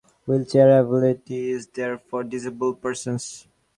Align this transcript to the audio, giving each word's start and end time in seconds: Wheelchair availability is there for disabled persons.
Wheelchair 0.25 0.79
availability 0.79 1.51
is 1.51 1.67
there 1.67 1.99
for 1.99 2.23
disabled 2.23 2.81
persons. 2.81 3.47